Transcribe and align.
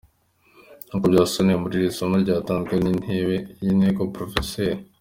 Nkuko 0.87 1.05
byasobanuwe 1.13 1.57
muri 1.63 1.75
iri 1.79 1.95
somo 1.97 2.15
ryatanzwe 2.23 2.73
n’Intebe 2.83 3.35
y’Inteko 3.63 4.01
Prof. 4.13 4.33